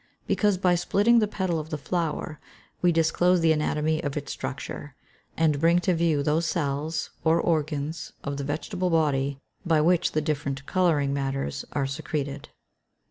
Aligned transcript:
_Because, 0.25 0.57
by 0.57 0.73
splitting 0.73 1.19
the 1.19 1.27
petal 1.27 1.59
of 1.59 1.69
the 1.69 1.77
flower, 1.77 2.39
we 2.81 2.91
disclose 2.91 3.41
the 3.41 3.51
anatomy 3.51 4.03
of 4.03 4.17
its 4.17 4.31
structure, 4.31 4.95
and 5.37 5.61
bring 5.61 5.77
to 5.81 5.93
view 5.93 6.23
those 6.23 6.47
cells, 6.47 7.11
or 7.23 7.39
organs, 7.39 8.11
of 8.23 8.37
the 8.37 8.43
vegetable 8.43 8.89
body, 8.89 9.37
by 9.63 9.79
which 9.79 10.13
the 10.13 10.21
different 10.21 10.65
colouring 10.65 11.13
matters 11.13 11.65
are 11.73 11.85
secreted. 11.85 12.49